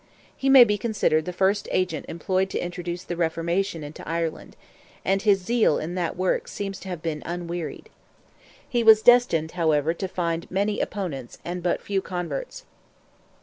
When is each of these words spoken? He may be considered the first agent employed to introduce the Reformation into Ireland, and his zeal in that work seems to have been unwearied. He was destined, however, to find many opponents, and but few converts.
He 0.35 0.49
may 0.49 0.63
be 0.63 0.79
considered 0.79 1.25
the 1.25 1.31
first 1.31 1.67
agent 1.71 2.07
employed 2.09 2.49
to 2.49 2.59
introduce 2.59 3.03
the 3.03 3.15
Reformation 3.15 3.83
into 3.83 4.09
Ireland, 4.09 4.55
and 5.05 5.21
his 5.21 5.41
zeal 5.45 5.77
in 5.77 5.93
that 5.93 6.17
work 6.17 6.47
seems 6.47 6.79
to 6.79 6.87
have 6.89 7.03
been 7.03 7.21
unwearied. 7.23 7.87
He 8.67 8.83
was 8.83 9.03
destined, 9.03 9.51
however, 9.51 9.93
to 9.93 10.07
find 10.07 10.49
many 10.49 10.79
opponents, 10.81 11.37
and 11.45 11.61
but 11.61 11.83
few 11.83 12.01
converts. 12.01 12.65